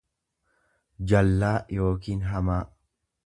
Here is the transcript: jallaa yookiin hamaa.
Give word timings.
jallaa 1.11 1.53
yookiin 1.79 2.25
hamaa. 2.31 2.61